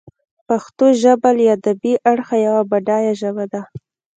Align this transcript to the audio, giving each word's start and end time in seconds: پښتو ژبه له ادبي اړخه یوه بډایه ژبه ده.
پښتو 0.47 0.85
ژبه 1.01 1.29
له 1.37 1.43
ادبي 1.55 1.93
اړخه 2.11 2.35
یوه 2.47 2.61
بډایه 2.71 3.13
ژبه 3.21 3.45
ده. 3.53 3.61